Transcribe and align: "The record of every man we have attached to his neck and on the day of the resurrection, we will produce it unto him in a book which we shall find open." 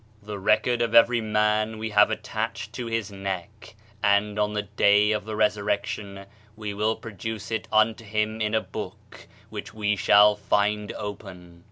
"The 0.23 0.39
record 0.39 0.81
of 0.81 0.95
every 0.95 1.21
man 1.21 1.77
we 1.77 1.91
have 1.91 2.09
attached 2.09 2.73
to 2.73 2.87
his 2.87 3.11
neck 3.11 3.75
and 4.01 4.39
on 4.39 4.53
the 4.53 4.63
day 4.63 5.11
of 5.11 5.25
the 5.25 5.35
resurrection, 5.35 6.25
we 6.55 6.73
will 6.73 6.95
produce 6.95 7.51
it 7.51 7.67
unto 7.71 8.03
him 8.03 8.41
in 8.41 8.55
a 8.55 8.61
book 8.61 9.27
which 9.51 9.75
we 9.75 9.95
shall 9.95 10.35
find 10.35 10.91
open." 10.93 11.59